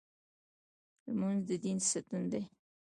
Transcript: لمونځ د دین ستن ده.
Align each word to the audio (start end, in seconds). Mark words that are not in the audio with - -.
لمونځ 1.11 1.39
د 1.47 1.49
دین 1.63 1.77
ستن 1.89 2.23
ده. 2.31 2.41